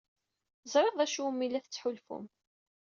Ẓriɣ 0.73 0.93
d 0.97 1.01
acu 1.05 1.21
umi 1.29 1.47
la 1.47 1.59
tettḥulfum. 1.63 2.25